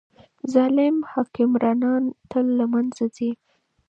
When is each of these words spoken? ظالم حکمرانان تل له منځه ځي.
ظالم 0.53 0.95
حکمرانان 1.11 2.03
تل 2.29 2.45
له 2.59 2.65
منځه 2.73 3.05
ځي. 3.15 3.31